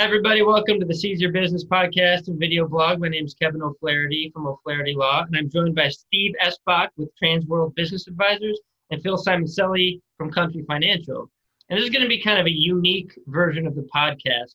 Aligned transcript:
Everybody. 0.00 0.40
Welcome 0.40 0.80
to 0.80 0.86
the 0.86 0.94
Seize 0.94 1.20
Your 1.20 1.30
Business 1.30 1.62
podcast 1.62 2.28
and 2.28 2.38
video 2.38 2.66
blog. 2.66 3.00
My 3.00 3.08
name 3.08 3.26
is 3.26 3.34
Kevin 3.34 3.60
O'Flaherty 3.62 4.30
from 4.32 4.46
O'Flaherty 4.46 4.94
Law, 4.94 5.24
and 5.24 5.36
I'm 5.36 5.50
joined 5.50 5.74
by 5.74 5.90
Steve 5.90 6.32
Eschbach 6.42 6.88
with 6.96 7.10
Transworld 7.22 7.74
Business 7.74 8.08
Advisors 8.08 8.58
and 8.90 9.02
Phil 9.02 9.18
Simoncelli 9.18 10.00
from 10.16 10.32
Country 10.32 10.64
Financial. 10.66 11.30
And 11.68 11.76
this 11.78 11.84
is 11.84 11.90
going 11.90 12.02
to 12.02 12.08
be 12.08 12.18
kind 12.18 12.40
of 12.40 12.46
a 12.46 12.50
unique 12.50 13.12
version 13.26 13.66
of 13.66 13.74
the 13.74 13.86
podcast. 13.94 14.54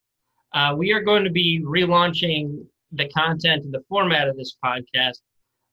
Uh, 0.54 0.76
we 0.76 0.92
are 0.92 1.02
going 1.02 1.24
to 1.24 1.30
be 1.30 1.62
relaunching 1.64 2.66
the 2.94 3.08
content 3.10 3.66
and 3.66 3.72
the 3.72 3.84
format 3.88 4.28
of 4.28 4.38
this 4.38 4.58
podcast. 4.66 5.20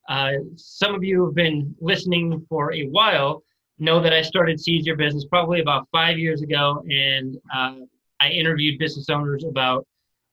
Uh, 0.07 0.33
some 0.57 0.95
of 0.95 1.03
you 1.03 1.25
have 1.25 1.35
been 1.35 1.75
listening 1.81 2.45
for 2.47 2.75
a 2.75 2.83
while 2.89 3.43
know 3.79 4.03
that 4.03 4.13
I 4.13 4.21
started 4.21 4.61
Seize 4.61 4.85
Your 4.85 4.97
Business 4.97 5.25
probably 5.25 5.61
about 5.61 5.89
five 5.91 6.19
years 6.19 6.43
ago, 6.43 6.85
and 6.91 7.39
uh, 7.55 7.77
I 8.23 8.29
interviewed 8.31 8.79
business 8.79 9.09
owners 9.11 9.45
about 9.45 9.87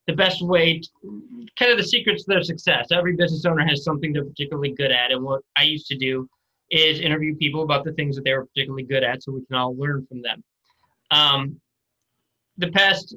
the 0.08 0.14
best 0.14 0.42
way, 0.42 0.80
to, 0.80 1.24
kind 1.58 1.72
of 1.72 1.78
the 1.78 1.84
secrets 1.84 2.24
to 2.24 2.30
their 2.30 2.44
success. 2.44 2.88
Every 2.92 3.16
business 3.16 3.46
owner 3.46 3.66
has 3.66 3.84
something 3.84 4.14
they're 4.14 4.26
particularly 4.26 4.74
good 4.74 4.92
at, 4.92 5.12
and 5.12 5.24
what 5.24 5.42
I 5.56 5.64
used 5.64 5.88
to 5.88 5.98
do 5.98 6.30
is 6.72 7.00
interview 7.00 7.36
people 7.36 7.64
about 7.64 7.84
the 7.84 7.94
things 7.94 8.16
that 8.16 8.24
they 8.26 8.34
were 8.34 8.46
particularly 8.46 8.84
good 8.84 9.04
at, 9.04 9.24
so 9.24 9.32
we 9.32 9.46
can 9.46 9.56
all 9.56 9.76
learn 9.76 10.06
from 10.08 10.22
them. 10.22 10.44
Um, 11.12 11.60
the 12.58 12.72
past 12.72 13.16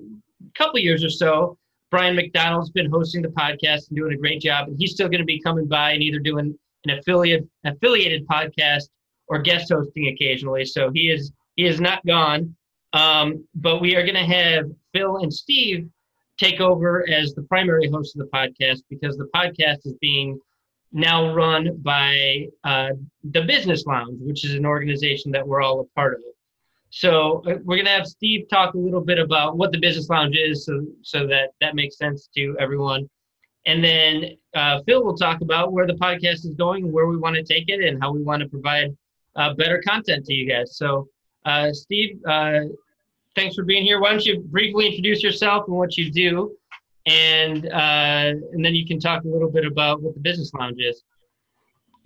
couple 0.57 0.79
years 0.81 1.05
or 1.05 1.11
so, 1.11 1.59
Brian 1.91 2.17
McDonald's 2.17 2.71
been 2.71 2.91
hosting 2.91 3.21
the 3.21 3.29
podcast 3.29 3.89
and 3.89 3.97
doing 3.97 4.15
a 4.15 4.17
great 4.17 4.41
job, 4.41 4.69
and 4.69 4.77
he's 4.79 4.93
still 4.93 5.09
going 5.09 5.21
to 5.21 5.27
be 5.27 5.41
coming 5.41 5.67
by 5.67 5.93
and 5.93 6.03
either 6.03 6.19
doing 6.19 6.59
an 6.87 6.99
affiliate 6.99 7.47
affiliated 7.65 8.27
podcast 8.27 8.85
or 9.29 9.39
guest 9.39 9.71
hosting 9.71 10.09
occasionally. 10.09 10.65
So 10.65 10.91
he 10.93 11.11
is 11.11 11.33
he 11.57 11.67
is 11.67 11.81
not 11.81 12.05
gone. 12.07 12.57
Um, 12.93 13.47
but 13.55 13.81
we 13.81 13.97
are 13.97 14.03
going 14.03 14.15
to 14.15 14.25
have 14.25 14.67
Phil 14.93 15.19
and 15.19 15.33
Steve 15.33 15.89
take 16.39 16.61
over 16.61 17.09
as 17.09 17.35
the 17.35 17.43
primary 17.43 17.89
host 17.89 18.17
of 18.17 18.21
the 18.21 18.31
podcast 18.37 18.83
because 18.91 19.17
the 19.17 19.29
podcast 19.35 19.87
is 19.87 19.95
being 20.01 20.39
now 20.93 21.33
run 21.35 21.77
by 21.79 22.47
uh, 22.65 22.91
the 23.25 23.43
Business 23.43 23.87
Lounge, 23.87 24.19
which 24.21 24.45
is 24.45 24.55
an 24.55 24.67
organization 24.67 25.33
that 25.33 25.47
we're 25.47 25.63
all 25.63 25.81
a 25.81 25.85
part 25.95 26.15
of. 26.15 26.21
So 26.91 27.43
uh, 27.47 27.57
we're 27.65 27.77
going 27.77 27.87
to 27.87 27.93
have 27.93 28.07
Steve 28.07 28.49
talk 28.51 28.75
a 28.75 28.79
little 28.79 29.01
bit 29.01 29.19
about 29.19 29.57
what 29.57 29.73
the 29.73 29.79
Business 29.79 30.11
Lounge 30.11 30.37
is, 30.37 30.67
so 30.67 30.85
so 31.03 31.27
that 31.27 31.51
that 31.63 31.75
makes 31.75 31.97
sense 31.97 32.29
to 32.37 32.55
everyone. 32.61 33.09
And 33.65 33.83
then 33.83 34.37
uh, 34.55 34.81
Phil 34.87 35.03
will 35.03 35.17
talk 35.17 35.41
about 35.41 35.73
where 35.73 35.87
the 35.87 35.95
podcast 35.95 36.45
is 36.45 36.55
going, 36.59 36.93
where 36.93 37.07
we 37.07 37.17
want 37.17 37.37
to 37.37 37.43
take 37.43 37.69
it, 37.69 37.83
and 37.83 38.03
how 38.03 38.13
we 38.13 38.23
want 38.23 38.43
to 38.43 38.49
provide 38.49 38.95
uh, 39.37 39.55
better 39.55 39.81
content 39.87 40.27
to 40.27 40.35
you 40.35 40.47
guys. 40.47 40.77
So, 40.77 41.09
uh, 41.47 41.73
Steve, 41.73 42.21
uh, 42.29 42.61
thanks 43.35 43.55
for 43.55 43.65
being 43.65 43.85
here. 43.85 44.01
Why 44.01 44.11
don't 44.11 44.25
you 44.25 44.41
briefly 44.41 44.89
introduce 44.89 45.23
yourself 45.23 45.67
and 45.67 45.77
what 45.77 45.97
you 45.97 46.11
do, 46.11 46.57
and 47.07 47.67
uh, 47.67 48.33
and 48.53 48.65
then 48.65 48.75
you 48.75 48.87
can 48.87 49.01
talk 49.01 49.25
a 49.25 49.29
little 49.29 49.51
bit 49.51 49.65
about 49.65 50.03
what 50.03 50.15
the 50.15 50.21
Business 50.21 50.53
Lounge 50.55 50.79
is. 50.81 51.03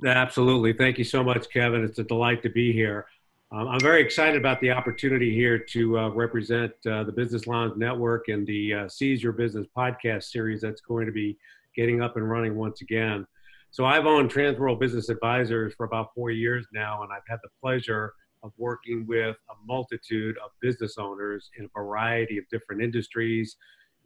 Absolutely. 0.04 0.72
Thank 0.72 0.98
you 0.98 1.04
so 1.04 1.24
much, 1.24 1.48
Kevin. 1.50 1.82
It's 1.82 1.98
a 1.98 2.04
delight 2.04 2.42
to 2.42 2.50
be 2.50 2.72
here. 2.72 3.06
Um, 3.52 3.68
I'm 3.68 3.80
very 3.80 4.02
excited 4.02 4.36
about 4.36 4.60
the 4.60 4.72
opportunity 4.72 5.32
here 5.34 5.58
to 5.58 5.98
uh, 5.98 6.08
represent 6.08 6.72
uh, 6.84 7.04
the 7.04 7.12
Business 7.12 7.46
Lounge 7.46 7.76
Network 7.76 8.28
and 8.28 8.46
the 8.46 8.74
uh, 8.74 8.88
Seize 8.88 9.22
Your 9.22 9.32
Business 9.32 9.66
podcast 9.74 10.24
series 10.24 10.60
that's 10.60 10.80
going 10.80 11.06
to 11.06 11.12
be 11.12 11.38
getting 11.74 12.02
up 12.02 12.16
and 12.16 12.28
running 12.28 12.56
once 12.56 12.82
again. 12.82 13.26
So 13.70 13.84
I've 13.84 14.04
owned 14.06 14.30
Transworld 14.30 14.80
Business 14.80 15.08
Advisors 15.10 15.74
for 15.74 15.86
about 15.86 16.08
four 16.14 16.30
years 16.30 16.66
now, 16.72 17.02
and 17.02 17.12
I've 17.12 17.22
had 17.28 17.38
the 17.42 17.50
pleasure 17.60 18.14
of 18.46 18.52
working 18.56 19.04
with 19.06 19.36
a 19.50 19.54
multitude 19.66 20.36
of 20.38 20.50
business 20.60 20.96
owners 20.98 21.50
in 21.58 21.64
a 21.64 21.68
variety 21.74 22.38
of 22.38 22.48
different 22.50 22.80
industries 22.80 23.56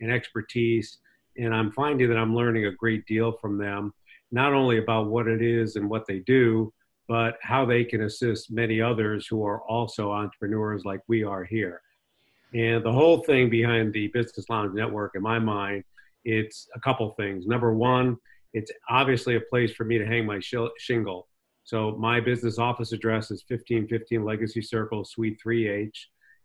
and 0.01 0.11
expertise. 0.11 0.99
And 1.37 1.55
I'm 1.55 1.71
finding 1.73 2.09
that 2.09 2.17
I'm 2.17 2.35
learning 2.35 2.67
a 2.67 2.73
great 2.73 3.07
deal 3.07 3.33
from 3.41 3.59
them, 3.59 3.93
not 4.33 4.53
only 4.53 4.79
about 4.79 5.11
what 5.11 5.29
it 5.29 5.43
is 5.43 5.77
and 5.77 5.89
what 5.89 6.07
they 6.07 6.21
do, 6.21 6.73
but 7.07 7.37
how 7.43 7.65
they 7.67 7.85
can 7.85 8.03
assist 8.03 8.51
many 8.51 8.81
others 8.81 9.27
who 9.27 9.45
are 9.45 9.61
also 9.63 10.11
entrepreneurs 10.11 10.85
like 10.85 11.01
we 11.07 11.23
are 11.23 11.45
here. 11.45 11.83
And 12.55 12.85
the 12.85 12.93
whole 12.93 13.19
thing 13.19 13.51
behind 13.51 13.93
the 13.93 14.09
Business 14.09 14.49
Lounge 14.49 14.75
Network, 14.75 15.15
in 15.15 15.23
my 15.23 15.39
mind, 15.39 15.85
it's 16.25 16.69
a 16.75 16.81
couple 16.81 17.11
things. 17.13 17.47
Number 17.47 17.75
one, 17.75 18.17
it's 18.53 18.73
obviously 18.89 19.37
a 19.37 19.41
place 19.41 19.73
for 19.73 19.85
me 19.85 19.99
to 19.99 20.07
hang 20.07 20.27
my 20.27 20.41
shingle. 20.41 21.29
So 21.71 21.93
my 22.01 22.19
business 22.19 22.59
office 22.59 22.91
address 22.91 23.31
is 23.31 23.45
1515 23.47 24.25
Legacy 24.25 24.61
Circle, 24.61 25.05
Suite 25.05 25.39
3H. 25.41 25.95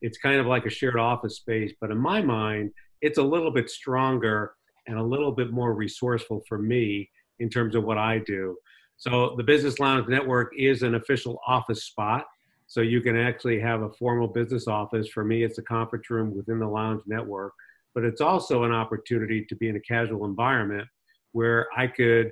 It's 0.03 0.19
kind 0.19 0.39
of 0.39 0.45
like 0.45 0.67
a 0.67 0.69
shared 0.69 0.99
office 0.99 1.37
space, 1.37 1.73
but 1.81 1.89
in 1.89 1.97
my 1.97 2.21
mind, 2.21 2.69
it's 3.01 3.17
a 3.17 3.23
little 3.23 3.49
bit 3.49 3.67
stronger 3.67 4.53
and 4.85 4.99
a 4.99 5.03
little 5.03 5.31
bit 5.31 5.51
more 5.51 5.73
resourceful 5.73 6.43
for 6.47 6.59
me 6.59 7.09
in 7.39 7.49
terms 7.49 7.73
of 7.73 7.85
what 7.85 7.97
I 7.97 8.19
do. 8.19 8.55
So 8.97 9.33
the 9.35 9.43
Business 9.43 9.79
Lounge 9.79 10.07
Network 10.07 10.53
is 10.55 10.83
an 10.83 10.93
official 10.93 11.39
office 11.47 11.85
spot. 11.85 12.27
So 12.67 12.81
you 12.81 13.01
can 13.01 13.17
actually 13.17 13.59
have 13.59 13.81
a 13.81 13.91
formal 13.93 14.27
business 14.27 14.67
office. 14.67 15.07
For 15.07 15.23
me, 15.23 15.43
it's 15.43 15.57
a 15.57 15.63
conference 15.63 16.07
room 16.11 16.37
within 16.37 16.59
the 16.59 16.67
lounge 16.67 17.01
network, 17.07 17.53
but 17.95 18.03
it's 18.03 18.21
also 18.21 18.63
an 18.63 18.71
opportunity 18.71 19.43
to 19.49 19.55
be 19.55 19.69
in 19.69 19.75
a 19.75 19.81
casual 19.81 20.25
environment 20.25 20.87
where 21.31 21.65
I 21.75 21.87
could 21.87 22.31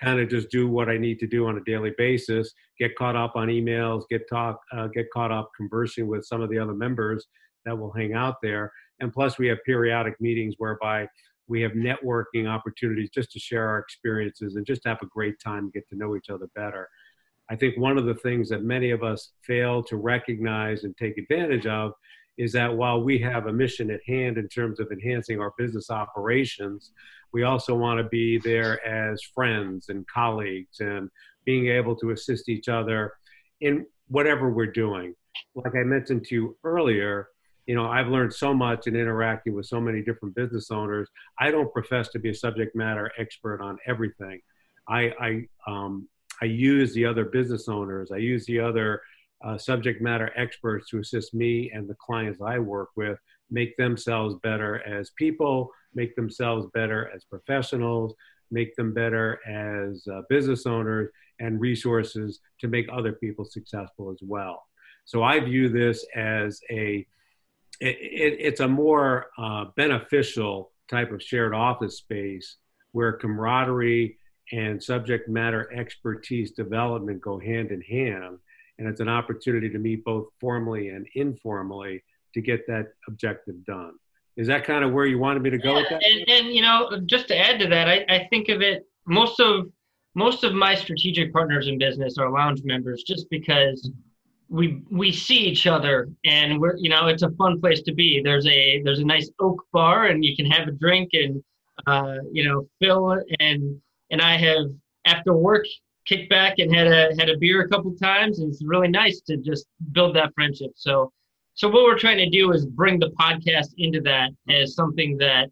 kind 0.00 0.20
of 0.20 0.28
just 0.28 0.50
do 0.50 0.68
what 0.68 0.88
I 0.88 0.98
need 0.98 1.18
to 1.20 1.26
do 1.26 1.46
on 1.46 1.56
a 1.56 1.64
daily 1.64 1.92
basis, 1.96 2.52
get 2.78 2.96
caught 2.96 3.16
up 3.16 3.36
on 3.36 3.48
emails, 3.48 4.04
get 4.10 4.28
talk, 4.28 4.60
uh, 4.72 4.88
get 4.88 5.06
caught 5.12 5.32
up 5.32 5.50
conversing 5.56 6.06
with 6.06 6.24
some 6.24 6.40
of 6.40 6.50
the 6.50 6.58
other 6.58 6.74
members 6.74 7.26
that 7.64 7.78
will 7.78 7.92
hang 7.92 8.14
out 8.14 8.36
there. 8.42 8.72
And 9.00 9.12
plus, 9.12 9.38
we 9.38 9.48
have 9.48 9.58
periodic 9.64 10.20
meetings 10.20 10.54
whereby 10.58 11.08
we 11.46 11.60
have 11.62 11.72
networking 11.72 12.48
opportunities 12.48 13.10
just 13.10 13.30
to 13.32 13.38
share 13.38 13.68
our 13.68 13.78
experiences 13.78 14.56
and 14.56 14.66
just 14.66 14.82
have 14.86 14.98
a 15.02 15.06
great 15.06 15.34
time, 15.42 15.70
get 15.74 15.88
to 15.88 15.96
know 15.96 16.16
each 16.16 16.30
other 16.30 16.48
better. 16.54 16.88
I 17.50 17.56
think 17.56 17.76
one 17.76 17.98
of 17.98 18.06
the 18.06 18.14
things 18.14 18.48
that 18.48 18.62
many 18.62 18.90
of 18.90 19.02
us 19.02 19.32
fail 19.42 19.82
to 19.84 19.96
recognize 19.96 20.84
and 20.84 20.96
take 20.96 21.18
advantage 21.18 21.66
of 21.66 21.92
is 22.36 22.52
that 22.52 22.74
while 22.74 23.02
we 23.02 23.18
have 23.18 23.46
a 23.46 23.52
mission 23.52 23.90
at 23.90 24.00
hand 24.06 24.38
in 24.38 24.48
terms 24.48 24.80
of 24.80 24.90
enhancing 24.90 25.40
our 25.40 25.52
business 25.56 25.90
operations, 25.90 26.92
we 27.32 27.42
also 27.44 27.74
want 27.74 27.98
to 27.98 28.04
be 28.04 28.38
there 28.38 28.84
as 28.86 29.20
friends 29.34 29.88
and 29.88 30.06
colleagues 30.06 30.80
and 30.80 31.08
being 31.44 31.68
able 31.68 31.94
to 31.96 32.10
assist 32.10 32.48
each 32.48 32.68
other 32.68 33.12
in 33.60 33.86
whatever 34.08 34.50
we're 34.50 34.66
doing. 34.66 35.14
Like 35.54 35.74
I 35.74 35.82
mentioned 35.82 36.24
to 36.26 36.34
you 36.34 36.56
earlier, 36.64 37.28
you 37.66 37.74
know, 37.74 37.86
I've 37.86 38.08
learned 38.08 38.32
so 38.34 38.52
much 38.52 38.86
in 38.86 38.94
interacting 38.94 39.54
with 39.54 39.66
so 39.66 39.80
many 39.80 40.02
different 40.02 40.34
business 40.34 40.70
owners. 40.70 41.08
I 41.38 41.50
don't 41.50 41.72
profess 41.72 42.08
to 42.10 42.18
be 42.18 42.30
a 42.30 42.34
subject 42.34 42.76
matter 42.76 43.10
expert 43.18 43.60
on 43.60 43.78
everything. 43.86 44.40
I, 44.88 45.12
I, 45.18 45.48
um, 45.66 46.08
I 46.42 46.46
use 46.46 46.92
the 46.94 47.06
other 47.06 47.24
business 47.24 47.68
owners, 47.68 48.10
I 48.12 48.18
use 48.18 48.44
the 48.46 48.60
other 48.60 49.00
uh, 49.44 49.58
subject 49.58 50.00
matter 50.00 50.32
experts 50.36 50.88
to 50.90 50.98
assist 50.98 51.34
me 51.34 51.70
and 51.72 51.88
the 51.88 51.94
clients 51.94 52.40
I 52.40 52.58
work 52.58 52.90
with 52.96 53.18
make 53.50 53.76
themselves 53.76 54.36
better 54.42 54.82
as 54.86 55.10
people, 55.10 55.70
make 55.94 56.16
themselves 56.16 56.66
better 56.72 57.10
as 57.14 57.24
professionals, 57.24 58.14
make 58.50 58.74
them 58.76 58.94
better 58.94 59.38
as 59.46 60.06
uh, 60.08 60.22
business 60.28 60.66
owners, 60.66 61.10
and 61.40 61.60
resources 61.60 62.40
to 62.60 62.68
make 62.68 62.86
other 62.92 63.12
people 63.12 63.44
successful 63.44 64.10
as 64.10 64.18
well. 64.22 64.62
So 65.04 65.22
I 65.22 65.40
view 65.40 65.68
this 65.68 66.06
as 66.14 66.60
a 66.70 67.06
it, 67.80 67.96
it, 68.00 68.36
it's 68.38 68.60
a 68.60 68.68
more 68.68 69.26
uh, 69.36 69.66
beneficial 69.76 70.70
type 70.88 71.10
of 71.10 71.22
shared 71.22 71.52
office 71.52 71.98
space 71.98 72.56
where 72.92 73.12
camaraderie 73.12 74.16
and 74.52 74.80
subject 74.82 75.28
matter 75.28 75.72
expertise 75.74 76.52
development 76.52 77.20
go 77.20 77.40
hand 77.40 77.72
in 77.72 77.80
hand 77.80 78.38
and 78.78 78.88
it's 78.88 79.00
an 79.00 79.08
opportunity 79.08 79.68
to 79.70 79.78
meet 79.78 80.04
both 80.04 80.28
formally 80.40 80.88
and 80.88 81.06
informally 81.14 82.02
to 82.34 82.40
get 82.40 82.66
that 82.66 82.88
objective 83.08 83.64
done. 83.64 83.92
Is 84.36 84.48
that 84.48 84.64
kind 84.64 84.84
of 84.84 84.92
where 84.92 85.06
you 85.06 85.18
wanted 85.18 85.42
me 85.42 85.50
to 85.50 85.58
go 85.58 85.74
yeah, 85.74 85.80
with 85.80 85.88
that? 85.90 86.02
And, 86.04 86.28
and, 86.28 86.46
you 86.54 86.62
know, 86.62 86.90
just 87.06 87.28
to 87.28 87.38
add 87.38 87.60
to 87.60 87.68
that, 87.68 87.88
I, 87.88 88.04
I 88.08 88.26
think 88.30 88.48
of 88.48 88.62
it 88.62 88.86
most 89.06 89.38
of 89.40 89.66
most 90.14 90.44
of 90.44 90.54
my 90.54 90.74
strategic 90.74 91.32
partners 91.32 91.68
in 91.68 91.78
business 91.78 92.18
are 92.18 92.30
lounge 92.30 92.62
members 92.64 93.02
just 93.02 93.28
because 93.30 93.90
we 94.48 94.82
we 94.90 95.10
see 95.10 95.38
each 95.38 95.66
other 95.66 96.08
and 96.24 96.60
we're 96.60 96.76
you 96.76 96.88
know 96.88 97.08
it's 97.08 97.22
a 97.22 97.30
fun 97.30 97.60
place 97.60 97.82
to 97.82 97.92
be 97.94 98.20
there's 98.22 98.46
a 98.46 98.82
there's 98.82 99.00
a 99.00 99.04
nice 99.04 99.30
oak 99.40 99.64
bar 99.72 100.06
and 100.06 100.24
you 100.24 100.36
can 100.36 100.46
have 100.46 100.68
a 100.68 100.72
drink 100.72 101.10
and 101.14 101.42
uh, 101.86 102.16
you 102.30 102.44
know 102.44 102.66
phil 102.80 103.18
and 103.40 103.80
and 104.10 104.20
i 104.20 104.36
have 104.36 104.66
after 105.06 105.34
work 105.34 105.64
kicked 106.06 106.30
back 106.30 106.58
and 106.58 106.74
had 106.74 106.86
a 106.86 107.14
had 107.18 107.28
a 107.28 107.36
beer 107.38 107.62
a 107.62 107.68
couple 107.68 107.94
times, 107.94 108.38
and 108.38 108.50
it's 108.50 108.62
really 108.64 108.88
nice 108.88 109.20
to 109.22 109.36
just 109.36 109.66
build 109.92 110.16
that 110.16 110.32
friendship. 110.34 110.72
So, 110.74 111.12
so 111.54 111.68
what 111.68 111.84
we're 111.84 111.98
trying 111.98 112.18
to 112.18 112.30
do 112.30 112.52
is 112.52 112.66
bring 112.66 112.98
the 112.98 113.10
podcast 113.18 113.68
into 113.78 114.00
that 114.02 114.30
as 114.48 114.74
something 114.74 115.16
that 115.18 115.50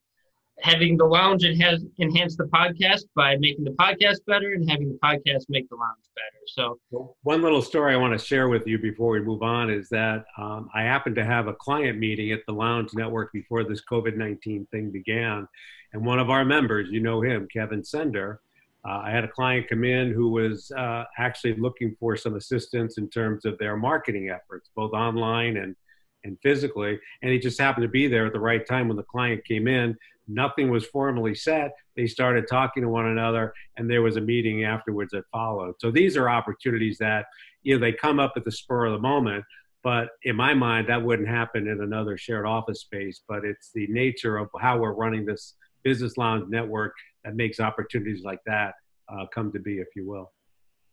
having 0.60 0.96
the 0.96 1.04
lounge 1.04 1.44
enhance, 1.44 1.82
enhance 2.00 2.36
the 2.36 2.44
podcast 2.44 3.02
by 3.16 3.36
making 3.36 3.64
the 3.64 3.72
podcast 3.72 4.18
better 4.26 4.52
and 4.52 4.68
having 4.70 4.88
the 4.88 4.98
podcast 5.02 5.44
make 5.48 5.68
the 5.68 5.76
lounge 5.76 6.04
better. 6.14 6.78
So, 6.90 7.14
one 7.22 7.42
little 7.42 7.62
story 7.62 7.94
I 7.94 7.96
want 7.96 8.18
to 8.18 8.24
share 8.24 8.48
with 8.48 8.66
you 8.66 8.78
before 8.78 9.10
we 9.10 9.20
move 9.20 9.42
on 9.42 9.70
is 9.70 9.88
that 9.90 10.24
um, 10.38 10.68
I 10.74 10.82
happened 10.82 11.16
to 11.16 11.24
have 11.24 11.48
a 11.48 11.54
client 11.54 11.98
meeting 11.98 12.32
at 12.32 12.40
the 12.46 12.52
Lounge 12.52 12.90
Network 12.94 13.32
before 13.32 13.64
this 13.64 13.82
COVID 13.90 14.16
19 14.16 14.66
thing 14.70 14.90
began. 14.90 15.46
And 15.92 16.06
one 16.06 16.18
of 16.18 16.30
our 16.30 16.44
members, 16.44 16.88
you 16.90 17.00
know 17.00 17.20
him, 17.20 17.48
Kevin 17.52 17.84
Sender, 17.84 18.40
I 18.84 19.10
had 19.10 19.24
a 19.24 19.28
client 19.28 19.68
come 19.68 19.84
in 19.84 20.12
who 20.12 20.30
was 20.30 20.70
uh, 20.76 21.04
actually 21.16 21.54
looking 21.54 21.96
for 22.00 22.16
some 22.16 22.34
assistance 22.34 22.98
in 22.98 23.08
terms 23.08 23.44
of 23.44 23.56
their 23.58 23.76
marketing 23.76 24.30
efforts, 24.30 24.70
both 24.74 24.92
online 24.92 25.56
and 25.56 25.76
and 26.24 26.38
physically. 26.42 26.98
And 27.22 27.32
he 27.32 27.38
just 27.38 27.60
happened 27.60 27.82
to 27.82 27.88
be 27.88 28.06
there 28.06 28.26
at 28.26 28.32
the 28.32 28.40
right 28.40 28.64
time 28.66 28.88
when 28.88 28.96
the 28.96 29.02
client 29.02 29.44
came 29.44 29.66
in. 29.66 29.96
Nothing 30.28 30.70
was 30.70 30.86
formally 30.86 31.34
set. 31.34 31.72
They 31.96 32.06
started 32.06 32.46
talking 32.48 32.84
to 32.84 32.88
one 32.88 33.06
another, 33.06 33.52
and 33.76 33.90
there 33.90 34.02
was 34.02 34.16
a 34.16 34.20
meeting 34.20 34.64
afterwards 34.64 35.10
that 35.12 35.24
followed. 35.32 35.74
So 35.80 35.90
these 35.90 36.16
are 36.16 36.30
opportunities 36.30 36.98
that 36.98 37.26
you 37.62 37.74
know 37.74 37.80
they 37.80 37.92
come 37.92 38.20
up 38.20 38.34
at 38.36 38.44
the 38.44 38.52
spur 38.52 38.86
of 38.86 38.92
the 38.92 39.00
moment. 39.00 39.44
But 39.82 40.10
in 40.22 40.36
my 40.36 40.54
mind, 40.54 40.88
that 40.88 41.02
wouldn't 41.02 41.28
happen 41.28 41.66
in 41.66 41.80
another 41.82 42.16
shared 42.16 42.46
office 42.46 42.82
space. 42.82 43.22
But 43.28 43.44
it's 43.44 43.70
the 43.74 43.88
nature 43.88 44.36
of 44.36 44.48
how 44.60 44.78
we're 44.78 44.92
running 44.92 45.26
this 45.26 45.54
business 45.84 46.16
lounge 46.16 46.48
network 46.48 46.94
that 47.24 47.34
makes 47.34 47.60
opportunities 47.60 48.22
like 48.24 48.40
that 48.46 48.74
uh, 49.08 49.26
come 49.34 49.52
to 49.52 49.58
be, 49.58 49.78
if 49.78 49.88
you 49.94 50.08
will. 50.08 50.32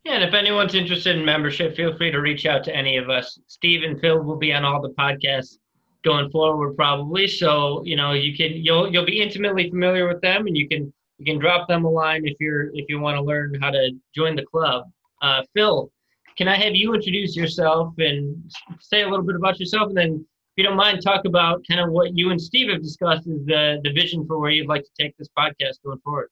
Yeah, 0.04 0.14
and 0.14 0.24
if 0.24 0.32
anyone's 0.32 0.74
interested 0.74 1.16
in 1.16 1.24
membership, 1.24 1.76
feel 1.76 1.96
free 1.96 2.10
to 2.10 2.20
reach 2.20 2.46
out 2.46 2.64
to 2.64 2.74
any 2.74 2.96
of 2.96 3.10
us. 3.10 3.38
Steve 3.48 3.82
and 3.82 4.00
Phil 4.00 4.22
will 4.22 4.36
be 4.36 4.52
on 4.52 4.64
all 4.64 4.80
the 4.80 4.90
podcasts 4.90 5.58
going 6.02 6.30
forward, 6.30 6.74
probably. 6.74 7.26
So 7.26 7.82
you 7.84 7.96
know 7.96 8.12
you 8.12 8.34
can 8.36 8.52
you'll 8.52 8.90
you'll 8.90 9.04
be 9.04 9.20
intimately 9.20 9.68
familiar 9.68 10.08
with 10.08 10.20
them, 10.22 10.46
and 10.46 10.56
you 10.56 10.68
can 10.68 10.92
you 11.18 11.26
can 11.26 11.38
drop 11.38 11.68
them 11.68 11.84
a 11.84 11.90
line 11.90 12.26
if 12.26 12.36
you're 12.40 12.74
if 12.74 12.86
you 12.88 12.98
want 12.98 13.16
to 13.16 13.22
learn 13.22 13.54
how 13.60 13.70
to 13.70 13.90
join 14.14 14.36
the 14.36 14.44
club. 14.44 14.84
Uh, 15.20 15.42
Phil, 15.54 15.90
can 16.38 16.48
I 16.48 16.56
have 16.56 16.74
you 16.74 16.94
introduce 16.94 17.36
yourself 17.36 17.92
and 17.98 18.50
say 18.80 19.02
a 19.02 19.08
little 19.08 19.26
bit 19.26 19.36
about 19.36 19.60
yourself, 19.60 19.88
and 19.88 19.96
then 19.98 20.26
you 20.56 20.64
don't 20.64 20.76
mind, 20.76 21.00
talk 21.02 21.24
about 21.24 21.62
kind 21.68 21.80
of 21.80 21.90
what 21.90 22.16
you 22.16 22.30
and 22.30 22.40
Steve 22.40 22.70
have 22.70 22.82
discussed 22.82 23.26
is 23.26 23.44
the 23.46 23.80
the 23.84 23.92
vision 23.92 24.26
for 24.26 24.38
where 24.38 24.50
you'd 24.50 24.68
like 24.68 24.82
to 24.82 24.90
take 24.98 25.16
this 25.16 25.28
podcast 25.38 25.82
going 25.84 25.98
forward. 26.00 26.28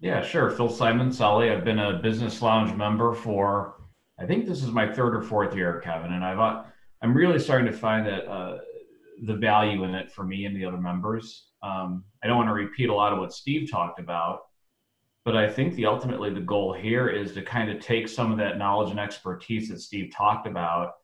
Yeah, 0.00 0.22
sure. 0.22 0.50
Phil 0.50 0.68
Simon 0.68 1.12
Sully. 1.12 1.50
I've 1.50 1.64
been 1.64 1.80
a 1.80 1.98
Business 1.98 2.40
Lounge 2.40 2.74
member 2.76 3.14
for, 3.14 3.74
I 4.18 4.26
think 4.26 4.46
this 4.46 4.62
is 4.62 4.70
my 4.70 4.92
third 4.92 5.14
or 5.16 5.22
fourth 5.22 5.56
year, 5.56 5.80
Kevin, 5.80 6.12
and 6.12 6.24
I've 6.24 6.38
uh, 6.38 6.62
I'm 7.02 7.14
really 7.14 7.38
starting 7.38 7.70
to 7.70 7.76
find 7.76 8.06
that 8.06 8.28
uh, 8.28 8.58
the 9.24 9.34
value 9.34 9.84
in 9.84 9.94
it 9.94 10.10
for 10.10 10.24
me 10.24 10.44
and 10.44 10.56
the 10.56 10.64
other 10.64 10.78
members. 10.78 11.48
Um, 11.62 12.04
I 12.22 12.26
don't 12.26 12.36
want 12.36 12.48
to 12.48 12.54
repeat 12.54 12.88
a 12.88 12.94
lot 12.94 13.12
of 13.12 13.18
what 13.18 13.32
Steve 13.32 13.70
talked 13.70 13.98
about, 13.98 14.42
but 15.24 15.36
I 15.36 15.48
think 15.48 15.74
the 15.74 15.86
ultimately 15.86 16.32
the 16.32 16.40
goal 16.40 16.72
here 16.72 17.08
is 17.08 17.32
to 17.34 17.42
kind 17.42 17.70
of 17.70 17.80
take 17.80 18.08
some 18.08 18.30
of 18.30 18.38
that 18.38 18.58
knowledge 18.58 18.90
and 18.90 19.00
expertise 19.00 19.68
that 19.68 19.80
Steve 19.80 20.12
talked 20.12 20.46
about 20.46 20.94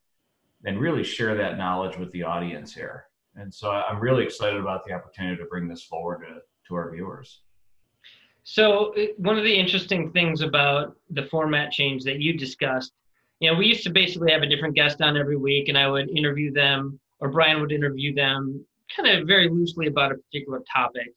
and 0.64 0.80
really 0.80 1.04
share 1.04 1.36
that 1.36 1.58
knowledge 1.58 1.96
with 1.96 2.10
the 2.12 2.22
audience 2.22 2.74
here. 2.74 3.06
And 3.36 3.52
so 3.52 3.70
I'm 3.70 4.00
really 4.00 4.24
excited 4.24 4.60
about 4.60 4.84
the 4.84 4.92
opportunity 4.92 5.36
to 5.36 5.44
bring 5.46 5.68
this 5.68 5.82
forward 5.82 6.20
to, 6.26 6.40
to 6.68 6.74
our 6.74 6.90
viewers. 6.90 7.40
So 8.44 8.94
uh, 8.94 9.06
one 9.16 9.38
of 9.38 9.44
the 9.44 9.54
interesting 9.54 10.12
things 10.12 10.42
about 10.42 10.96
the 11.10 11.24
format 11.24 11.72
change 11.72 12.04
that 12.04 12.20
you 12.20 12.36
discussed, 12.38 12.92
you 13.40 13.50
know, 13.50 13.58
we 13.58 13.66
used 13.66 13.82
to 13.84 13.90
basically 13.90 14.30
have 14.30 14.42
a 14.42 14.46
different 14.46 14.74
guest 14.74 15.00
on 15.00 15.16
every 15.16 15.36
week, 15.36 15.68
and 15.68 15.76
I 15.76 15.88
would 15.88 16.08
interview 16.10 16.52
them, 16.52 17.00
or 17.20 17.30
Brian 17.30 17.60
would 17.60 17.72
interview 17.72 18.14
them, 18.14 18.64
kind 18.94 19.08
of 19.08 19.26
very 19.26 19.48
loosely 19.48 19.86
about 19.86 20.12
a 20.12 20.16
particular 20.16 20.62
topic. 20.72 21.08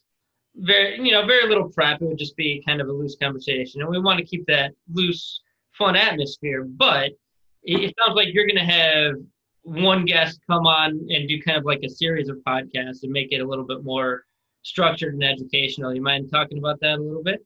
Very, 0.55 0.99
you 0.99 1.11
know, 1.11 1.25
very 1.25 1.47
little 1.47 1.69
prep. 1.69 2.01
It 2.01 2.05
would 2.05 2.17
just 2.17 2.35
be 2.35 2.63
kind 2.65 2.81
of 2.81 2.87
a 2.87 2.91
loose 2.91 3.15
conversation, 3.21 3.81
and 3.81 3.89
we 3.89 3.99
want 3.99 4.17
to 4.19 4.25
keep 4.25 4.45
that 4.47 4.71
loose, 4.91 5.41
fun 5.77 5.95
atmosphere. 5.95 6.63
But 6.63 7.11
it 7.63 7.93
sounds 7.99 8.15
like 8.15 8.29
you're 8.33 8.47
going 8.47 8.55
to 8.55 8.73
have 8.73 9.15
one 9.67 10.05
guest 10.05 10.39
come 10.49 10.65
on 10.65 10.91
and 11.09 11.27
do 11.27 11.41
kind 11.41 11.57
of 11.57 11.65
like 11.65 11.81
a 11.83 11.89
series 11.89 12.29
of 12.29 12.37
podcasts 12.47 13.03
and 13.03 13.11
make 13.11 13.31
it 13.31 13.41
a 13.41 13.45
little 13.45 13.65
bit 13.65 13.83
more 13.83 14.23
structured 14.63 15.13
and 15.13 15.23
educational. 15.23 15.93
You 15.93 16.01
mind 16.01 16.29
talking 16.31 16.57
about 16.57 16.79
that 16.79 16.97
a 16.97 17.01
little 17.01 17.23
bit? 17.23 17.45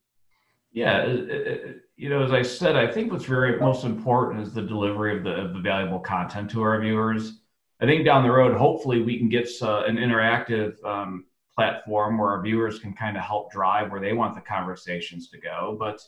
Yeah, 0.71 0.99
uh, 0.99 1.07
uh, 1.07 1.57
you 1.97 2.09
know, 2.09 2.23
as 2.23 2.31
I 2.31 2.43
said, 2.43 2.75
I 2.75 2.89
think 2.89 3.11
what's 3.11 3.25
very 3.25 3.59
most 3.59 3.83
important 3.83 4.45
is 4.45 4.53
the 4.53 4.61
delivery 4.61 5.17
of 5.17 5.23
the, 5.23 5.31
of 5.31 5.53
the 5.53 5.59
valuable 5.59 5.99
content 5.99 6.49
to 6.51 6.61
our 6.61 6.79
viewers. 6.79 7.41
I 7.81 7.85
think 7.85 8.05
down 8.05 8.23
the 8.23 8.31
road, 8.31 8.55
hopefully, 8.55 9.01
we 9.01 9.17
can 9.17 9.27
get 9.27 9.49
uh, 9.61 9.83
an 9.85 9.97
interactive 9.97 10.81
um, 10.85 11.25
platform 11.55 12.19
where 12.19 12.29
our 12.29 12.41
viewers 12.41 12.77
can 12.77 12.93
kind 12.93 13.17
of 13.17 13.23
help 13.23 13.51
drive 13.51 13.91
where 13.91 13.99
they 13.99 14.13
want 14.13 14.35
the 14.35 14.41
conversations 14.41 15.29
to 15.31 15.39
go. 15.39 15.75
But 15.77 15.99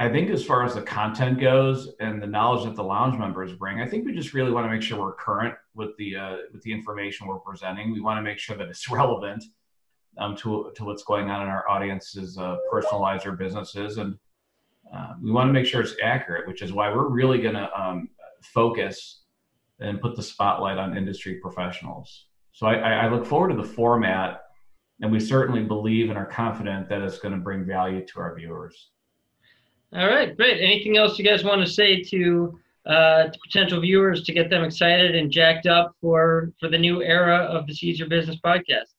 I 0.00 0.08
think 0.08 0.30
as 0.30 0.42
far 0.42 0.64
as 0.64 0.74
the 0.74 0.80
content 0.80 1.38
goes 1.38 1.90
and 2.00 2.22
the 2.22 2.26
knowledge 2.26 2.64
that 2.64 2.74
the 2.74 2.82
lounge 2.82 3.18
members 3.18 3.52
bring, 3.52 3.82
I 3.82 3.86
think 3.86 4.06
we 4.06 4.14
just 4.14 4.32
really 4.32 4.50
want 4.50 4.64
to 4.64 4.70
make 4.70 4.80
sure 4.80 4.98
we're 4.98 5.12
current 5.12 5.54
with 5.74 5.94
the 5.98 6.16
uh, 6.16 6.36
with 6.54 6.62
the 6.62 6.72
information 6.72 7.26
we're 7.26 7.38
presenting. 7.38 7.92
We 7.92 8.00
want 8.00 8.16
to 8.16 8.22
make 8.22 8.38
sure 8.38 8.56
that 8.56 8.68
it's 8.68 8.90
relevant 8.90 9.44
um, 10.16 10.34
to, 10.36 10.72
to 10.74 10.84
what's 10.84 11.02
going 11.02 11.28
on 11.28 11.42
in 11.42 11.48
our 11.48 11.68
audience's 11.68 12.38
uh, 12.38 12.56
personal 12.70 13.02
lives 13.02 13.26
or 13.26 13.32
businesses. 13.32 13.98
And 13.98 14.16
uh, 14.90 15.16
we 15.22 15.32
want 15.32 15.50
to 15.50 15.52
make 15.52 15.66
sure 15.66 15.82
it's 15.82 15.94
accurate, 16.02 16.48
which 16.48 16.62
is 16.62 16.72
why 16.72 16.88
we're 16.88 17.08
really 17.08 17.42
going 17.42 17.56
to 17.56 17.70
um, 17.78 18.08
focus 18.42 19.24
and 19.80 20.00
put 20.00 20.16
the 20.16 20.22
spotlight 20.22 20.78
on 20.78 20.96
industry 20.96 21.34
professionals. 21.42 22.28
So 22.52 22.66
I, 22.66 23.04
I 23.04 23.08
look 23.10 23.26
forward 23.26 23.50
to 23.50 23.54
the 23.54 23.68
format, 23.68 24.44
and 25.02 25.12
we 25.12 25.20
certainly 25.20 25.62
believe 25.62 26.08
and 26.08 26.18
are 26.18 26.24
confident 26.24 26.88
that 26.88 27.02
it's 27.02 27.18
going 27.18 27.34
to 27.34 27.40
bring 27.40 27.66
value 27.66 28.06
to 28.06 28.20
our 28.20 28.34
viewers. 28.34 28.92
All 29.92 30.06
right, 30.06 30.36
great. 30.36 30.60
Anything 30.60 30.96
else 30.96 31.18
you 31.18 31.24
guys 31.24 31.42
want 31.42 31.60
to 31.60 31.70
say 31.70 32.02
to, 32.02 32.58
uh, 32.86 33.24
to 33.24 33.38
potential 33.44 33.80
viewers 33.80 34.22
to 34.24 34.32
get 34.32 34.48
them 34.48 34.62
excited 34.62 35.16
and 35.16 35.30
jacked 35.30 35.66
up 35.66 35.94
for 36.00 36.52
for 36.60 36.68
the 36.68 36.78
new 36.78 37.02
era 37.02 37.38
of 37.38 37.66
the 37.66 37.74
Seize 37.74 37.98
Your 37.98 38.08
Business 38.08 38.36
podcast? 38.44 38.94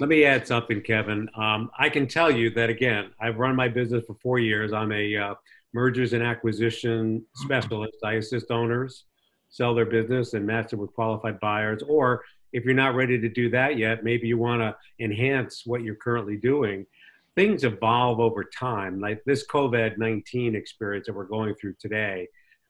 Let 0.00 0.08
me 0.08 0.24
add 0.24 0.46
something, 0.46 0.80
Kevin. 0.80 1.28
Um, 1.36 1.70
I 1.78 1.88
can 1.88 2.08
tell 2.08 2.30
you 2.30 2.50
that 2.50 2.70
again, 2.70 3.10
I've 3.20 3.38
run 3.38 3.54
my 3.54 3.68
business 3.68 4.04
for 4.06 4.16
four 4.22 4.38
years. 4.38 4.72
I'm 4.72 4.90
a 4.90 5.16
uh, 5.16 5.34
mergers 5.74 6.12
and 6.12 6.22
acquisition 6.22 7.24
specialist. 7.34 7.98
I 8.02 8.14
assist 8.14 8.50
owners 8.50 9.04
sell 9.52 9.74
their 9.74 9.86
business 9.86 10.32
and 10.32 10.46
match 10.46 10.70
them 10.70 10.80
with 10.80 10.92
qualified 10.94 11.38
buyers. 11.38 11.82
Or 11.86 12.24
if 12.52 12.64
you're 12.64 12.74
not 12.74 12.94
ready 12.94 13.20
to 13.20 13.28
do 13.28 13.50
that 13.50 13.78
yet, 13.78 14.02
maybe 14.02 14.26
you 14.26 14.38
want 14.38 14.62
to 14.62 14.74
enhance 15.04 15.62
what 15.64 15.82
you're 15.82 15.94
currently 15.94 16.36
doing. 16.36 16.86
Things 17.34 17.64
evolve 17.64 18.20
over 18.20 18.44
time. 18.44 19.00
Like 19.00 19.22
this 19.24 19.46
COVID 19.46 19.98
19 19.98 20.54
experience 20.54 21.06
that 21.06 21.14
we're 21.14 21.24
going 21.24 21.54
through 21.54 21.74
today, 21.80 22.28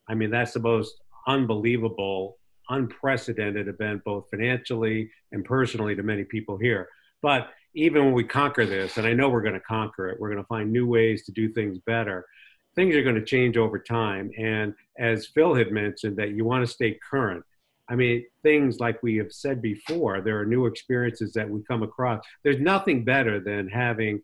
I 0.08 0.14
mean, 0.14 0.30
that's 0.30 0.52
the 0.52 0.60
most 0.60 0.94
unbelievable, 1.26 2.38
unprecedented 2.68 3.68
event, 3.68 4.02
both 4.04 4.28
financially 4.30 5.10
and 5.32 5.44
personally, 5.44 5.96
to 5.96 6.02
many 6.02 6.24
people 6.24 6.56
here. 6.58 6.88
But 7.22 7.50
even 7.74 8.04
when 8.04 8.14
we 8.14 8.24
conquer 8.24 8.66
this, 8.66 8.98
and 8.98 9.06
I 9.06 9.14
know 9.14 9.28
we're 9.28 9.42
going 9.42 9.54
to 9.54 9.60
conquer 9.60 10.08
it, 10.10 10.20
we're 10.20 10.30
going 10.30 10.42
to 10.42 10.48
find 10.48 10.70
new 10.70 10.86
ways 10.86 11.24
to 11.26 11.32
do 11.32 11.52
things 11.52 11.78
better. 11.78 12.26
Things 12.74 12.94
are 12.96 13.02
going 13.02 13.14
to 13.16 13.24
change 13.24 13.56
over 13.56 13.78
time. 13.78 14.30
And 14.38 14.74
as 14.98 15.26
Phil 15.26 15.54
had 15.54 15.72
mentioned, 15.72 16.16
that 16.16 16.30
you 16.30 16.44
want 16.44 16.66
to 16.66 16.72
stay 16.72 16.98
current. 17.10 17.44
I 17.88 17.94
mean, 17.94 18.24
things 18.42 18.80
like 18.80 19.02
we 19.02 19.16
have 19.16 19.32
said 19.32 19.60
before, 19.60 20.20
there 20.20 20.38
are 20.40 20.46
new 20.46 20.66
experiences 20.66 21.32
that 21.34 21.48
we 21.48 21.62
come 21.64 21.82
across. 21.82 22.24
There's 22.44 22.60
nothing 22.60 23.04
better 23.04 23.40
than 23.40 23.68
having 23.68 24.20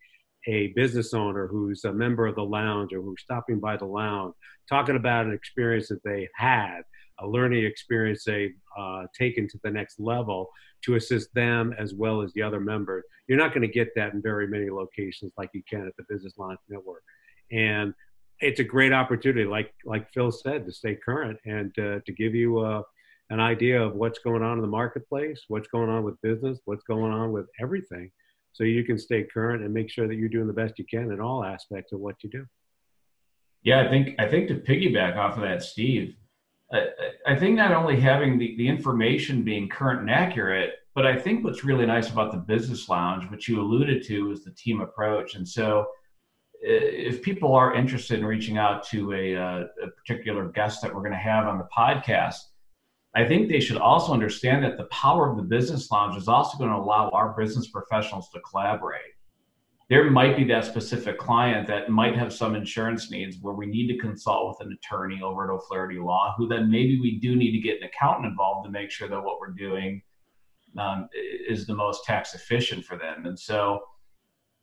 a 0.46 0.68
business 0.68 1.12
owner 1.14 1.46
who's 1.46 1.84
a 1.84 1.92
member 1.92 2.26
of 2.26 2.34
the 2.34 2.42
lounge 2.42 2.92
or 2.92 3.02
who's 3.02 3.20
stopping 3.20 3.58
by 3.58 3.76
the 3.76 3.84
lounge 3.84 4.34
talking 4.68 4.96
about 4.96 5.26
an 5.26 5.32
experience 5.32 5.88
that 5.88 6.02
they 6.04 6.28
had 6.34 6.82
a 7.20 7.26
learning 7.26 7.64
experience 7.64 8.24
they've 8.24 8.54
uh, 8.78 9.04
taken 9.16 9.48
to 9.48 9.58
the 9.64 9.70
next 9.70 9.98
level 9.98 10.50
to 10.84 10.94
assist 10.94 11.32
them 11.34 11.74
as 11.78 11.94
well 11.94 12.22
as 12.22 12.32
the 12.32 12.42
other 12.42 12.60
members. 12.60 13.04
You're 13.26 13.38
not 13.38 13.52
going 13.52 13.66
to 13.66 13.72
get 13.72 13.88
that 13.96 14.12
in 14.12 14.22
very 14.22 14.46
many 14.46 14.70
locations 14.70 15.32
like 15.36 15.50
you 15.52 15.62
can 15.68 15.86
at 15.86 15.96
the 15.96 16.04
Business 16.08 16.34
Lounge 16.38 16.58
Network. 16.68 17.02
And 17.50 17.92
it's 18.40 18.60
a 18.60 18.64
great 18.64 18.92
opportunity, 18.92 19.44
like 19.44 19.74
like 19.84 20.12
Phil 20.12 20.30
said, 20.30 20.64
to 20.66 20.72
stay 20.72 20.94
current 20.94 21.38
and 21.44 21.76
uh, 21.78 21.98
to 22.06 22.12
give 22.12 22.34
you 22.34 22.60
uh, 22.60 22.82
an 23.30 23.40
idea 23.40 23.82
of 23.82 23.96
what's 23.96 24.20
going 24.20 24.42
on 24.42 24.58
in 24.58 24.62
the 24.62 24.68
marketplace, 24.68 25.44
what's 25.48 25.68
going 25.68 25.90
on 25.90 26.04
with 26.04 26.20
business, 26.22 26.60
what's 26.66 26.84
going 26.84 27.12
on 27.12 27.32
with 27.32 27.46
everything, 27.60 28.12
so 28.58 28.64
you 28.64 28.82
can 28.82 28.98
stay 28.98 29.22
current 29.22 29.62
and 29.62 29.72
make 29.72 29.88
sure 29.88 30.08
that 30.08 30.16
you're 30.16 30.28
doing 30.28 30.48
the 30.48 30.52
best 30.52 30.80
you 30.80 30.84
can 30.84 31.12
in 31.12 31.20
all 31.20 31.44
aspects 31.44 31.92
of 31.92 32.00
what 32.00 32.16
you 32.24 32.28
do. 32.28 32.44
Yeah, 33.62 33.82
I 33.82 33.88
think 33.88 34.16
I 34.18 34.26
think 34.26 34.48
to 34.48 34.56
piggyback 34.56 35.16
off 35.16 35.36
of 35.36 35.42
that, 35.42 35.62
Steve, 35.62 36.16
I, 36.72 37.36
think 37.38 37.56
not 37.56 37.72
only 37.72 37.98
having 38.00 38.36
the, 38.36 38.56
the 38.56 38.68
information 38.68 39.42
being 39.42 39.68
current 39.68 40.00
and 40.00 40.10
accurate, 40.10 40.72
but 40.94 41.06
I 41.06 41.16
think 41.16 41.44
what's 41.44 41.64
really 41.64 41.86
nice 41.86 42.10
about 42.10 42.32
the 42.32 42.38
business 42.38 42.88
lounge, 42.88 43.30
which 43.30 43.48
you 43.48 43.60
alluded 43.60 44.04
to, 44.06 44.32
is 44.32 44.42
the 44.42 44.50
team 44.50 44.80
approach. 44.80 45.36
And 45.36 45.48
so, 45.48 45.86
if 46.60 47.22
people 47.22 47.54
are 47.54 47.74
interested 47.74 48.18
in 48.18 48.26
reaching 48.26 48.58
out 48.58 48.84
to 48.88 49.12
a, 49.12 49.36
uh, 49.36 49.64
a 49.84 49.90
particular 49.96 50.48
guest 50.48 50.82
that 50.82 50.92
we're 50.92 51.02
going 51.02 51.12
to 51.12 51.18
have 51.18 51.46
on 51.46 51.58
the 51.58 51.68
podcast, 51.76 52.38
I 53.14 53.26
think 53.26 53.48
they 53.48 53.60
should 53.60 53.78
also 53.78 54.12
understand 54.12 54.64
that 54.64 54.76
the 54.76 54.84
power 54.84 55.28
of 55.30 55.36
the 55.36 55.42
business 55.42 55.90
lounge 55.90 56.16
is 56.16 56.28
also 56.28 56.58
going 56.58 56.70
to 56.70 56.76
allow 56.76 57.08
our 57.10 57.34
business 57.36 57.68
professionals 57.68 58.28
to 58.30 58.40
collaborate. 58.40 59.14
there 59.88 60.10
might 60.10 60.36
be 60.36 60.44
that 60.44 60.66
specific 60.66 61.16
client 61.16 61.66
that 61.66 61.88
might 61.88 62.14
have 62.14 62.30
some 62.32 62.54
insurance 62.54 63.10
needs 63.10 63.38
where 63.40 63.54
we 63.54 63.64
need 63.64 63.88
to 63.88 63.96
consult 63.98 64.48
with 64.48 64.66
an 64.66 64.72
attorney 64.72 65.22
over 65.22 65.44
at 65.44 65.50
O'Flaherty 65.50 65.98
Law, 65.98 66.34
who 66.36 66.46
then 66.46 66.70
maybe 66.70 67.00
we 67.00 67.18
do 67.18 67.34
need 67.34 67.52
to 67.52 67.58
get 67.58 67.78
an 67.78 67.84
accountant 67.84 68.26
involved 68.26 68.66
to 68.66 68.70
make 68.70 68.90
sure 68.90 69.08
that 69.08 69.22
what 69.22 69.40
we're 69.40 69.52
doing 69.52 70.02
um, 70.78 71.08
is 71.48 71.66
the 71.66 71.74
most 71.74 72.04
tax 72.04 72.34
efficient 72.34 72.84
for 72.84 72.98
them. 72.98 73.24
And 73.24 73.38
so, 73.38 73.80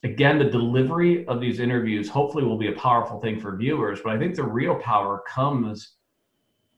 again, 0.04 0.38
the 0.38 0.46
delivery 0.46 1.26
of 1.26 1.42
these 1.42 1.60
interviews 1.60 2.08
hopefully 2.08 2.44
will 2.44 2.60
be 2.60 2.68
a 2.68 2.74
powerful 2.74 3.20
thing 3.20 3.40
for 3.40 3.58
viewers, 3.58 4.02
but 4.04 4.14
I 4.14 4.20
think 4.20 4.36
the 4.36 4.44
real 4.44 4.76
power 4.76 5.24
comes 5.28 5.96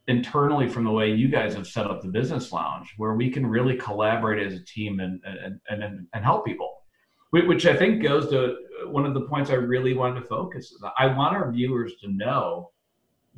internally 0.07 0.67
from 0.67 0.85
the 0.85 0.91
way 0.91 1.11
you 1.11 1.27
guys 1.27 1.53
have 1.53 1.67
set 1.67 1.85
up 1.85 2.01
the 2.01 2.07
business 2.07 2.51
lounge, 2.51 2.93
where 2.97 3.13
we 3.13 3.29
can 3.29 3.45
really 3.45 3.75
collaborate 3.75 4.45
as 4.45 4.59
a 4.59 4.63
team 4.63 4.99
and, 4.99 5.21
and, 5.25 5.59
and, 5.69 6.07
and 6.13 6.25
help 6.25 6.45
people 6.45 6.77
which 7.31 7.65
I 7.65 7.75
think 7.75 8.01
goes 8.01 8.29
to 8.29 8.55
one 8.85 9.05
of 9.05 9.13
the 9.13 9.21
points 9.21 9.49
I 9.49 9.55
really 9.55 9.93
wanted 9.93 10.21
to 10.21 10.27
focus. 10.27 10.73
I 10.97 11.07
want 11.07 11.35
our 11.35 11.51
viewers 11.51 11.95
to 12.01 12.07
know 12.09 12.71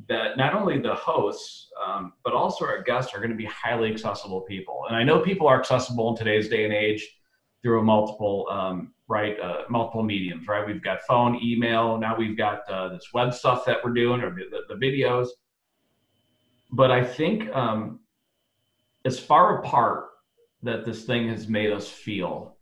that 0.08 0.36
not 0.36 0.54
only 0.54 0.78
the 0.78 0.94
hosts, 0.94 1.68
um, 1.84 2.14
but 2.24 2.32
also 2.32 2.64
our 2.64 2.82
guests 2.82 3.14
are 3.14 3.18
going 3.18 3.30
to 3.30 3.36
be 3.36 3.46
highly 3.46 3.92
accessible 3.92 4.42
people. 4.42 4.84
And 4.88 4.96
I 4.96 5.02
know 5.02 5.20
people 5.20 5.46
are 5.46 5.58
accessible 5.58 6.10
in 6.10 6.16
today's 6.16 6.48
day 6.48 6.64
and 6.64 6.72
age 6.72 7.06
through 7.62 7.84
multiple, 7.84 8.46
um, 8.50 8.94
right, 9.08 9.38
uh, 9.38 9.62
multiple 9.68 10.02
mediums, 10.02 10.46
right? 10.46 10.66
We've 10.66 10.82
got 10.82 11.02
phone, 11.02 11.38
email. 11.42 11.98
Now 11.98 12.16
we've 12.16 12.36
got 12.36 12.60
uh, 12.70 12.90
this 12.90 13.08
web 13.12 13.34
stuff 13.34 13.66
that 13.66 13.78
we're 13.84 13.92
doing, 13.92 14.22
or 14.22 14.34
the, 14.34 14.74
the 14.74 14.74
videos. 14.74 15.28
But 16.72 16.90
I 16.90 17.04
think 17.04 17.54
um, 17.54 18.00
as 19.04 19.18
far 19.18 19.58
apart 19.58 20.06
that 20.62 20.84
this 20.84 21.04
thing 21.04 21.28
has 21.28 21.48
made 21.48 21.72
us 21.72 21.88
feel 21.88 22.56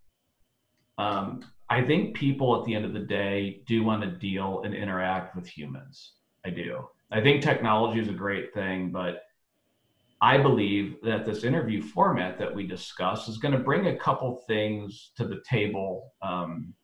um, 0.99 1.45
I 1.71 1.83
think 1.83 2.17
people 2.17 2.59
at 2.59 2.67
the 2.67 2.75
end 2.75 2.85
of 2.85 2.93
the 2.93 3.01
day 3.01 3.63
do 3.67 3.85
want 3.85 4.03
to 4.03 4.11
deal 4.11 4.63
and 4.65 4.75
interact 4.75 5.37
with 5.37 5.47
humans. 5.47 6.15
I 6.45 6.51
do. 6.51 6.89
I 7.11 7.21
think 7.21 7.43
technology 7.43 8.01
is 8.01 8.09
a 8.09 8.13
great 8.13 8.53
thing, 8.53 8.91
but 8.91 9.23
I 10.21 10.39
believe 10.39 10.97
that 11.05 11.25
this 11.25 11.45
interview 11.45 11.81
format 11.81 12.39
that 12.39 12.53
we 12.53 12.67
discuss 12.67 13.29
is 13.29 13.39
going 13.39 13.53
to 13.53 13.61
bring 13.61 13.87
a 13.87 13.97
couple 13.97 14.43
things 14.49 15.13
to 15.17 15.27
the 15.27 15.41
table 15.49 16.13
um, 16.23 16.75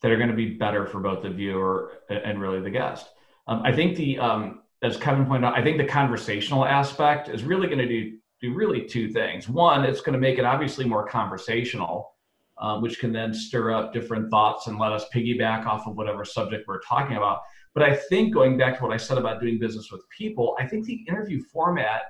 that 0.00 0.12
are 0.12 0.16
going 0.16 0.30
to 0.30 0.36
be 0.36 0.54
better 0.54 0.86
for 0.86 1.00
both 1.00 1.22
the 1.22 1.30
viewer 1.30 1.98
and 2.08 2.40
really 2.40 2.60
the 2.60 2.70
guest. 2.70 3.08
Um, 3.48 3.62
I 3.64 3.72
think 3.72 3.96
the, 3.96 4.18
um, 4.18 4.62
as 4.84 4.98
Kevin 4.98 5.24
pointed 5.24 5.46
out, 5.46 5.58
I 5.58 5.62
think 5.62 5.78
the 5.78 5.86
conversational 5.86 6.64
aspect 6.66 7.30
is 7.30 7.42
really 7.42 7.66
going 7.66 7.78
to 7.78 7.88
do 7.88 8.18
do 8.40 8.52
really 8.52 8.84
two 8.84 9.08
things. 9.08 9.48
One, 9.48 9.84
it's 9.84 10.02
going 10.02 10.12
to 10.12 10.18
make 10.18 10.38
it 10.38 10.44
obviously 10.44 10.84
more 10.84 11.06
conversational, 11.06 12.14
um, 12.58 12.82
which 12.82 12.98
can 12.98 13.10
then 13.10 13.32
stir 13.32 13.72
up 13.72 13.94
different 13.94 14.30
thoughts 14.30 14.66
and 14.66 14.78
let 14.78 14.92
us 14.92 15.06
piggyback 15.14 15.64
off 15.64 15.86
of 15.86 15.96
whatever 15.96 16.26
subject 16.26 16.68
we're 16.68 16.82
talking 16.82 17.16
about. 17.16 17.40
But 17.72 17.84
I 17.84 17.96
think 17.96 18.34
going 18.34 18.58
back 18.58 18.76
to 18.76 18.82
what 18.84 18.92
I 18.92 18.98
said 18.98 19.16
about 19.16 19.40
doing 19.40 19.58
business 19.58 19.90
with 19.90 20.02
people, 20.10 20.56
I 20.60 20.66
think 20.66 20.84
the 20.84 21.04
interview 21.08 21.42
format 21.50 22.02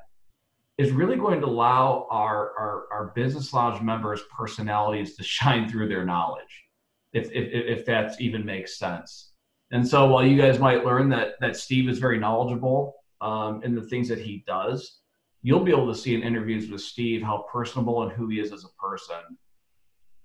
is 0.77 0.91
really 0.91 1.17
going 1.17 1.41
to 1.41 1.47
allow 1.47 2.09
our, 2.11 2.59
our, 2.59 2.87
our 2.91 3.13
business 3.15 3.53
lounge 3.53 3.81
members' 3.81 4.23
personalities 4.37 5.15
to 5.17 5.23
shine 5.37 5.69
through 5.69 5.89
their 5.89 6.05
knowledge, 6.05 6.65
if, 7.13 7.27
if, 7.31 7.79
if 7.79 7.87
that 7.87 8.21
even 8.21 8.45
makes 8.45 8.77
sense. 8.77 9.34
And 9.75 9.87
so 9.87 10.07
while 10.07 10.25
you 10.25 10.41
guys 10.41 10.61
might 10.61 10.85
learn 10.85 11.09
that, 11.09 11.33
that 11.41 11.57
Steve 11.57 11.89
is 11.89 11.99
very 11.99 12.17
knowledgeable 12.17 12.95
um, 13.21 13.61
in 13.65 13.75
the 13.75 13.83
things 13.83 14.09
that 14.09 14.21
he 14.21 14.45
does, 14.47 15.01
you'll 15.43 15.65
be 15.65 15.73
able 15.73 15.93
to 15.93 15.99
see 15.99 16.15
in 16.15 16.23
interviews 16.23 16.71
with 16.71 16.81
Steve 16.81 17.23
how 17.23 17.45
personable 17.53 18.05
and 18.05 18.13
who 18.13 18.29
he 18.29 18.39
is 18.39 18.53
as 18.53 18.65
a 18.65 18.81
person. 18.81 19.37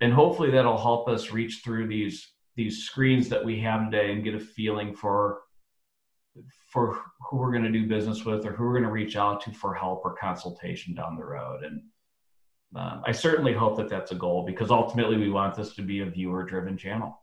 And 0.01 0.13
hopefully 0.13 0.51
that'll 0.51 0.77
help 0.77 1.09
us 1.09 1.31
reach 1.31 1.61
through 1.63 1.87
these 1.87 2.31
these 2.57 2.83
screens 2.83 3.27
that 3.29 3.43
we 3.43 3.59
have 3.61 3.89
today 3.89 4.11
and 4.11 4.23
get 4.23 4.35
a 4.35 4.39
feeling 4.39 4.93
for 4.93 5.39
for 6.71 7.01
who 7.27 7.37
we're 7.37 7.51
going 7.51 7.63
to 7.63 7.71
do 7.71 7.87
business 7.87 8.25
with 8.25 8.45
or 8.45 8.51
who 8.51 8.65
we're 8.65 8.73
going 8.73 8.83
to 8.83 8.91
reach 8.91 9.15
out 9.15 9.41
to 9.41 9.51
for 9.51 9.73
help 9.73 10.01
or 10.05 10.15
consultation 10.15 10.93
down 10.93 11.15
the 11.15 11.25
road. 11.25 11.63
And 11.63 11.81
um, 12.75 13.01
I 13.03 13.13
certainly 13.13 13.53
hope 13.53 13.77
that 13.77 13.89
that's 13.89 14.11
a 14.11 14.15
goal 14.15 14.45
because 14.45 14.69
ultimately 14.69 15.17
we 15.17 15.31
want 15.31 15.55
this 15.55 15.73
to 15.75 15.81
be 15.81 16.01
a 16.01 16.05
viewer 16.05 16.43
driven 16.43 16.77
channel. 16.77 17.19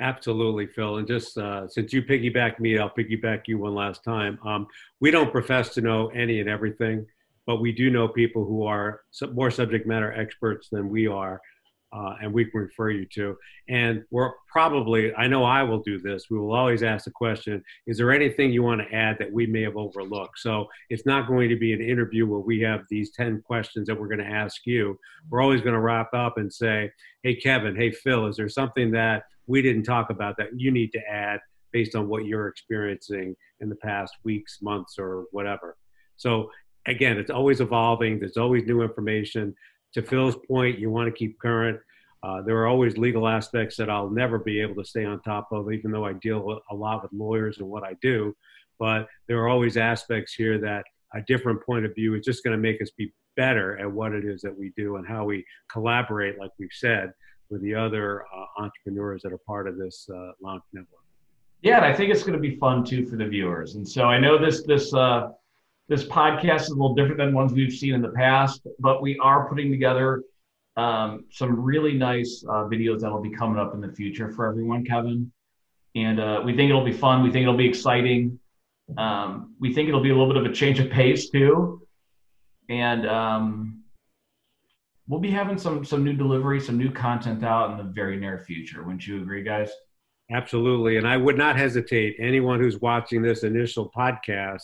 Absolutely, 0.00 0.66
Phil. 0.66 0.98
And 0.98 1.08
just 1.08 1.38
uh, 1.38 1.66
since 1.68 1.92
you 1.92 2.02
piggyback 2.02 2.60
me, 2.60 2.78
I'll 2.78 2.90
piggyback 2.90 3.42
you 3.46 3.58
one 3.58 3.74
last 3.74 4.04
time. 4.04 4.38
Um, 4.44 4.66
we 5.00 5.10
don't 5.10 5.32
profess 5.32 5.72
to 5.74 5.80
know 5.80 6.08
any 6.08 6.40
and 6.40 6.50
everything, 6.50 7.06
but 7.46 7.60
we 7.60 7.72
do 7.72 7.90
know 7.90 8.06
people 8.06 8.44
who 8.44 8.64
are 8.64 9.00
more 9.32 9.50
subject 9.50 9.86
matter 9.86 10.12
experts 10.12 10.68
than 10.70 10.90
we 10.90 11.06
are, 11.06 11.40
uh, 11.94 12.16
and 12.20 12.30
we 12.30 12.44
can 12.44 12.60
refer 12.60 12.90
you 12.90 13.06
to. 13.14 13.38
And 13.70 14.04
we're 14.10 14.32
probably, 14.48 15.14
I 15.14 15.28
know 15.28 15.44
I 15.44 15.62
will 15.62 15.80
do 15.80 15.98
this, 15.98 16.24
we 16.30 16.38
will 16.38 16.54
always 16.54 16.82
ask 16.82 17.06
the 17.06 17.10
question 17.10 17.64
Is 17.86 17.96
there 17.96 18.12
anything 18.12 18.52
you 18.52 18.62
want 18.62 18.82
to 18.82 18.94
add 18.94 19.16
that 19.18 19.32
we 19.32 19.46
may 19.46 19.62
have 19.62 19.78
overlooked? 19.78 20.40
So 20.40 20.66
it's 20.90 21.06
not 21.06 21.26
going 21.26 21.48
to 21.48 21.56
be 21.56 21.72
an 21.72 21.80
interview 21.80 22.26
where 22.26 22.40
we 22.40 22.60
have 22.60 22.84
these 22.90 23.12
10 23.12 23.40
questions 23.46 23.86
that 23.86 23.98
we're 23.98 24.08
going 24.08 24.18
to 24.18 24.26
ask 24.26 24.66
you. 24.66 24.98
We're 25.30 25.40
always 25.40 25.62
going 25.62 25.74
to 25.74 25.80
wrap 25.80 26.12
up 26.12 26.36
and 26.36 26.52
say, 26.52 26.90
Hey, 27.22 27.34
Kevin, 27.34 27.74
hey, 27.74 27.92
Phil, 27.92 28.26
is 28.26 28.36
there 28.36 28.50
something 28.50 28.90
that 28.90 29.22
we 29.46 29.62
didn't 29.62 29.84
talk 29.84 30.10
about 30.10 30.36
that 30.38 30.48
you 30.56 30.70
need 30.70 30.92
to 30.92 31.00
add 31.08 31.40
based 31.72 31.94
on 31.94 32.08
what 32.08 32.24
you're 32.24 32.48
experiencing 32.48 33.36
in 33.60 33.68
the 33.68 33.76
past 33.76 34.14
weeks, 34.24 34.58
months, 34.62 34.96
or 34.98 35.26
whatever. 35.32 35.76
So 36.16 36.50
again, 36.86 37.18
it's 37.18 37.30
always 37.30 37.60
evolving. 37.60 38.18
There's 38.18 38.36
always 38.36 38.64
new 38.64 38.82
information. 38.82 39.54
To 39.94 40.02
Phil's 40.02 40.36
point, 40.48 40.78
you 40.78 40.90
want 40.90 41.06
to 41.08 41.12
keep 41.12 41.38
current. 41.38 41.78
Uh, 42.22 42.42
there 42.42 42.56
are 42.56 42.66
always 42.66 42.96
legal 42.96 43.28
aspects 43.28 43.76
that 43.76 43.90
I'll 43.90 44.10
never 44.10 44.38
be 44.38 44.60
able 44.60 44.74
to 44.82 44.88
stay 44.88 45.04
on 45.04 45.20
top 45.20 45.48
of, 45.52 45.70
even 45.72 45.90
though 45.90 46.04
I 46.04 46.14
deal 46.14 46.60
a 46.70 46.74
lot 46.74 47.02
with 47.02 47.12
lawyers 47.12 47.58
and 47.58 47.68
what 47.68 47.84
I 47.84 47.94
do. 48.00 48.34
But 48.78 49.06
there 49.28 49.38
are 49.38 49.48
always 49.48 49.76
aspects 49.76 50.34
here 50.34 50.58
that 50.58 50.84
a 51.14 51.22
different 51.22 51.64
point 51.64 51.84
of 51.86 51.94
view 51.94 52.14
is 52.14 52.24
just 52.24 52.42
going 52.42 52.56
to 52.56 52.60
make 52.60 52.82
us 52.82 52.90
be 52.96 53.12
better 53.36 53.78
at 53.78 53.90
what 53.90 54.12
it 54.12 54.24
is 54.24 54.40
that 54.42 54.58
we 54.58 54.72
do 54.76 54.96
and 54.96 55.06
how 55.06 55.24
we 55.24 55.44
collaborate, 55.70 56.38
like 56.38 56.50
we've 56.58 56.68
said, 56.72 57.12
with 57.50 57.62
the 57.62 57.74
other 57.74 58.22
uh, 58.22 58.62
entrepreneurs 58.62 59.22
that 59.22 59.32
are 59.32 59.38
part 59.38 59.68
of 59.68 59.76
this 59.76 60.08
uh, 60.12 60.32
lounge 60.40 60.62
network. 60.72 61.00
Yeah, 61.62 61.76
and 61.76 61.84
I 61.84 61.94
think 61.94 62.12
it's 62.12 62.22
going 62.22 62.34
to 62.34 62.38
be 62.38 62.56
fun 62.56 62.84
too 62.84 63.06
for 63.06 63.16
the 63.16 63.26
viewers. 63.26 63.74
And 63.74 63.88
so 63.88 64.04
I 64.04 64.18
know 64.18 64.38
this 64.38 64.62
this 64.64 64.92
uh, 64.94 65.30
this 65.88 66.04
podcast 66.04 66.62
is 66.62 66.68
a 66.70 66.74
little 66.74 66.94
different 66.94 67.18
than 67.18 67.34
ones 67.34 67.52
we've 67.52 67.72
seen 67.72 67.94
in 67.94 68.02
the 68.02 68.10
past, 68.10 68.66
but 68.78 69.00
we 69.00 69.18
are 69.18 69.48
putting 69.48 69.70
together 69.70 70.22
um, 70.76 71.24
some 71.30 71.60
really 71.60 71.94
nice 71.94 72.44
uh, 72.48 72.64
videos 72.64 73.00
that'll 73.00 73.22
be 73.22 73.30
coming 73.30 73.58
up 73.58 73.74
in 73.74 73.80
the 73.80 73.92
future 73.92 74.30
for 74.30 74.46
everyone, 74.46 74.84
Kevin. 74.84 75.32
And 75.94 76.20
uh, 76.20 76.42
we 76.44 76.54
think 76.54 76.68
it'll 76.68 76.84
be 76.84 76.92
fun. 76.92 77.22
We 77.22 77.30
think 77.30 77.44
it'll 77.44 77.56
be 77.56 77.68
exciting. 77.68 78.38
Um, 78.98 79.54
we 79.58 79.72
think 79.72 79.88
it'll 79.88 80.02
be 80.02 80.10
a 80.10 80.12
little 80.12 80.32
bit 80.32 80.36
of 80.36 80.44
a 80.44 80.54
change 80.54 80.78
of 80.78 80.90
pace 80.90 81.30
too. 81.30 81.86
And 82.68 83.08
um, 83.08 83.84
we'll 85.08 85.20
be 85.20 85.30
having 85.30 85.58
some 85.58 85.84
some 85.84 86.04
new 86.04 86.12
delivery, 86.12 86.60
some 86.60 86.76
new 86.76 86.90
content 86.90 87.44
out 87.44 87.70
in 87.70 87.76
the 87.76 87.92
very 87.92 88.16
near 88.16 88.38
future. 88.38 88.82
Wouldn't 88.82 89.06
you 89.06 89.22
agree, 89.22 89.42
guys? 89.42 89.70
Absolutely. 90.30 90.96
And 90.96 91.06
I 91.06 91.16
would 91.16 91.38
not 91.38 91.56
hesitate 91.56 92.16
anyone 92.18 92.60
who's 92.60 92.80
watching 92.80 93.22
this 93.22 93.44
initial 93.44 93.92
podcast 93.96 94.62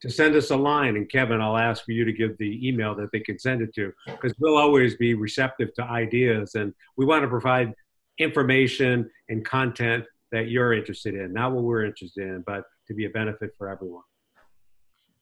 to 0.00 0.10
send 0.10 0.34
us 0.34 0.50
a 0.50 0.56
line. 0.56 0.96
And 0.96 1.08
Kevin, 1.10 1.40
I'll 1.40 1.58
ask 1.58 1.84
for 1.84 1.92
you 1.92 2.04
to 2.04 2.12
give 2.12 2.36
the 2.38 2.66
email 2.66 2.94
that 2.96 3.12
they 3.12 3.20
can 3.20 3.38
send 3.38 3.60
it 3.60 3.74
to 3.74 3.92
because 4.06 4.34
we'll 4.38 4.56
always 4.56 4.96
be 4.96 5.14
receptive 5.14 5.74
to 5.74 5.84
ideas. 5.84 6.54
And 6.54 6.72
we 6.96 7.04
want 7.04 7.22
to 7.22 7.28
provide 7.28 7.74
information 8.18 9.10
and 9.28 9.44
content 9.44 10.04
that 10.32 10.48
you're 10.48 10.72
interested 10.72 11.14
in, 11.14 11.32
not 11.32 11.52
what 11.52 11.62
we're 11.62 11.84
interested 11.84 12.24
in, 12.24 12.42
but 12.46 12.64
to 12.88 12.94
be 12.94 13.04
a 13.04 13.10
benefit 13.10 13.50
for 13.58 13.68
everyone. 13.68 14.02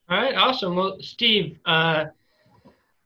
All 0.08 0.16
right, 0.16 0.34
awesome. 0.34 0.76
Well, 0.76 0.96
Steve, 1.00 1.58
uh, 1.66 2.06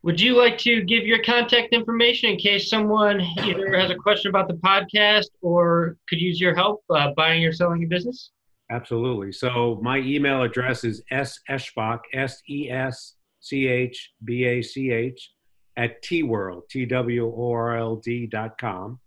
would 0.05 0.21
you 0.21 0.37
like 0.37 0.59
to 0.59 0.83
give 0.83 1.07
your 1.07 1.23
contact 1.23 1.73
information 1.73 2.29
in 2.29 2.37
case 2.37 2.69
someone 2.69 3.23
either 3.43 3.75
has 3.75 3.91
a 3.91 3.95
question 3.95 4.29
about 4.29 4.49
the 4.49 4.55
podcast 4.55 5.29
or 5.41 5.97
could 6.11 6.21
use 6.21 6.39
your 6.39 6.55
help 6.55 6.85
uh, 6.91 7.13
buying 7.17 7.43
or 7.43 7.53
selling 7.53 7.83
a 7.85 7.87
business? 7.87 8.33
Absolutely. 8.71 9.33
So 9.33 9.81
my 9.83 9.97
email 10.01 10.43
address 10.43 10.85
is 10.85 11.03
seschbach, 11.11 12.01
S-E-S-C-H-B-A-C-H, 12.13 13.11
at 15.77 16.03
tworld, 16.03 16.69
T-W-O-R-L-D 16.69 18.27
dot 18.27 18.59
com. 18.59 19.01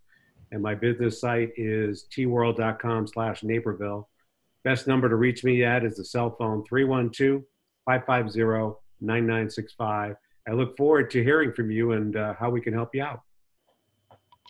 And 0.51 0.63
my 0.63 0.73
business 0.73 1.21
site 1.21 1.51
is 1.57 2.07
tworld.com 2.11 3.05
slash 3.05 3.43
Naperville. 3.43 4.09
Best 4.63 4.87
number 4.87 5.07
to 5.09 5.15
reach 5.15 5.43
me 5.43 5.63
at 5.63 5.85
is 5.85 5.97
the 5.97 6.05
cell 6.05 6.35
phone 6.39 6.63
312 6.67 7.43
550 7.85 8.79
9965 8.99 10.15
I 10.47 10.51
look 10.53 10.77
forward 10.77 11.11
to 11.11 11.23
hearing 11.23 11.51
from 11.51 11.69
you 11.71 11.91
and 11.91 12.15
uh, 12.15 12.33
how 12.39 12.49
we 12.49 12.61
can 12.61 12.73
help 12.73 12.95
you 12.95 13.03
out. 13.03 13.21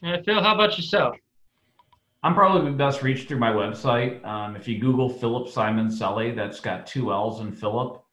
Uh, 0.03 0.17
Phil, 0.23 0.41
how 0.41 0.53
about 0.53 0.77
yourself? 0.77 1.15
I'm 2.23 2.33
probably 2.33 2.71
best 2.71 3.03
reached 3.03 3.27
through 3.27 3.39
my 3.39 3.51
website. 3.51 4.23
Um, 4.25 4.55
if 4.55 4.67
you 4.67 4.79
Google 4.79 5.09
Phillip 5.09 5.47
Simoncelli, 5.47 6.35
that's 6.35 6.59
got 6.59 6.85
two 6.85 7.11
L's 7.11 7.41
in 7.41 7.51
Phillip. 7.51 8.03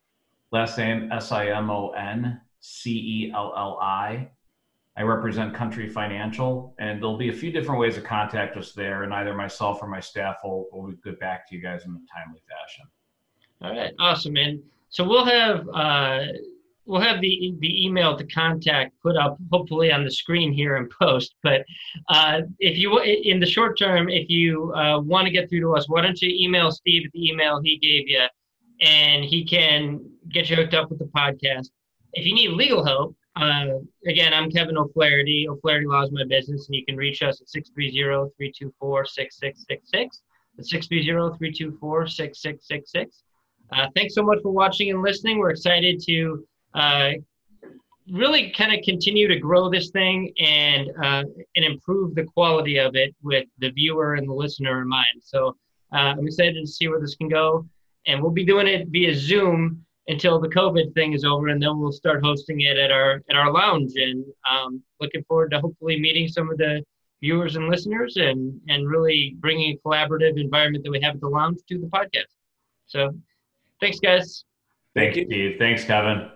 Last 0.50 0.78
name 0.78 1.10
S 1.12 1.32
I 1.32 1.48
M 1.48 1.70
O 1.70 1.90
N 1.90 2.40
C 2.60 2.90
E 2.90 3.32
L 3.34 3.52
L 3.56 3.78
I. 3.82 4.30
I 4.96 5.02
represent 5.02 5.52
Country 5.52 5.88
Financial, 5.88 6.74
and 6.78 7.02
there'll 7.02 7.18
be 7.18 7.30
a 7.30 7.32
few 7.32 7.50
different 7.50 7.80
ways 7.80 7.96
to 7.96 8.00
contact 8.00 8.56
us 8.56 8.72
there, 8.72 9.02
and 9.02 9.12
either 9.12 9.34
myself 9.34 9.82
or 9.82 9.88
my 9.88 9.98
staff 9.98 10.36
will, 10.44 10.68
will 10.70 10.92
get 11.04 11.18
back 11.18 11.48
to 11.48 11.56
you 11.56 11.60
guys 11.60 11.84
in 11.84 11.90
a 11.90 12.00
timely 12.16 12.40
fashion. 12.48 12.86
All 13.60 13.76
right, 13.76 13.92
awesome, 13.98 14.36
and 14.36 14.62
so 14.90 15.02
we'll 15.02 15.24
have 15.24 15.68
uh, 15.74 16.26
we'll 16.86 17.00
have 17.00 17.20
the 17.20 17.54
the 17.60 17.86
email 17.86 18.16
to 18.16 18.26
contact 18.26 18.92
put 19.02 19.16
up 19.16 19.36
hopefully 19.52 19.92
on 19.92 20.04
the 20.04 20.10
screen 20.10 20.52
here 20.52 20.76
in 20.76 20.88
post. 21.00 21.34
But 21.42 21.64
uh, 22.08 22.42
if 22.58 22.78
you 22.78 23.00
in 23.00 23.40
the 23.40 23.46
short 23.46 23.78
term, 23.78 24.08
if 24.08 24.28
you 24.28 24.72
uh, 24.74 25.00
want 25.00 25.26
to 25.26 25.32
get 25.32 25.48
through 25.48 25.60
to 25.60 25.74
us, 25.74 25.88
why 25.88 26.02
don't 26.02 26.20
you 26.20 26.30
email 26.32 26.70
Steve 26.70 27.06
at 27.06 27.12
the 27.12 27.28
email 27.28 27.60
he 27.62 27.78
gave 27.78 28.08
you, 28.08 28.24
and 28.80 29.24
he 29.24 29.44
can 29.44 30.00
get 30.30 30.50
you 30.50 30.56
hooked 30.56 30.74
up 30.74 30.90
with 30.90 30.98
the 30.98 31.06
podcast. 31.06 31.70
If 32.12 32.26
you 32.26 32.34
need 32.34 32.50
legal 32.50 32.84
help, 32.84 33.16
uh, 33.36 33.78
again, 34.06 34.32
I'm 34.32 34.50
Kevin 34.50 34.78
O'Flaherty. 34.78 35.48
O'Flaherty 35.48 35.86
Law 35.86 36.02
is 36.02 36.12
my 36.12 36.24
business, 36.28 36.68
and 36.68 36.76
you 36.76 36.84
can 36.84 36.96
reach 36.96 37.22
us 37.22 37.40
at 37.40 37.48
630-324-6666. 37.48 40.20
That's 40.56 40.72
630-324-6666. 40.72 43.06
Uh, 43.72 43.88
thanks 43.96 44.14
so 44.14 44.22
much 44.22 44.38
for 44.40 44.52
watching 44.52 44.90
and 44.90 45.02
listening. 45.02 45.38
We're 45.38 45.50
excited 45.50 46.00
to 46.06 46.46
uh, 46.74 47.10
really 48.10 48.50
kind 48.50 48.74
of 48.74 48.80
continue 48.84 49.26
to 49.28 49.38
grow 49.38 49.70
this 49.70 49.90
thing 49.90 50.32
and 50.38 50.90
uh, 51.02 51.24
and 51.56 51.64
improve 51.64 52.14
the 52.14 52.24
quality 52.24 52.78
of 52.78 52.94
it 52.94 53.14
with 53.22 53.46
the 53.58 53.70
viewer 53.70 54.14
and 54.14 54.28
the 54.28 54.32
listener 54.32 54.82
in 54.82 54.88
mind. 54.88 55.22
So 55.22 55.56
uh, 55.92 56.14
I'm 56.18 56.26
excited 56.26 56.60
to 56.60 56.66
see 56.66 56.88
where 56.88 57.00
this 57.00 57.14
can 57.16 57.28
go, 57.28 57.66
and 58.06 58.20
we'll 58.20 58.32
be 58.32 58.44
doing 58.44 58.66
it 58.66 58.88
via 58.88 59.14
Zoom 59.14 59.84
until 60.08 60.38
the 60.38 60.48
COVID 60.48 60.92
thing 60.94 61.14
is 61.14 61.24
over, 61.24 61.48
and 61.48 61.62
then 61.62 61.78
we'll 61.78 61.92
start 61.92 62.22
hosting 62.22 62.60
it 62.60 62.76
at 62.76 62.90
our 62.90 63.22
at 63.30 63.36
our 63.36 63.52
lounge. 63.52 63.92
And 63.96 64.24
um, 64.50 64.82
looking 65.00 65.24
forward 65.24 65.50
to 65.52 65.60
hopefully 65.60 65.98
meeting 65.98 66.28
some 66.28 66.50
of 66.50 66.58
the 66.58 66.84
viewers 67.22 67.56
and 67.56 67.68
listeners, 67.68 68.16
and 68.16 68.60
and 68.68 68.88
really 68.88 69.36
bringing 69.38 69.72
a 69.72 69.88
collaborative 69.88 70.38
environment 70.38 70.84
that 70.84 70.90
we 70.90 71.00
have 71.00 71.14
at 71.14 71.20
the 71.20 71.28
lounge 71.28 71.58
to 71.68 71.78
the 71.78 71.86
podcast. 71.86 72.32
So, 72.86 73.12
thanks, 73.80 73.98
guys. 73.98 74.44
Thank 74.94 75.16
you, 75.16 75.24
Steve. 75.26 75.56
Thanks, 75.58 75.84
Kevin. 75.84 76.33